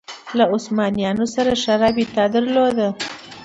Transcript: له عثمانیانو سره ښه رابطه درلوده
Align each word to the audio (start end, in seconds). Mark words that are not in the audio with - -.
له 0.37 0.43
عثمانیانو 0.55 1.25
سره 1.35 1.51
ښه 1.61 1.73
رابطه 1.83 2.23
درلوده 2.35 2.87